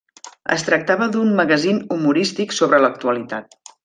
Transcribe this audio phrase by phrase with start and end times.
[0.53, 3.57] Es tractava d'un magazín humorístic sobre l'actualitat.